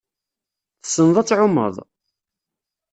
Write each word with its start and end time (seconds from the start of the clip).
Tessneḍ 0.81 1.17
ad 1.17 1.27
tɛummeḍ? 1.27 1.75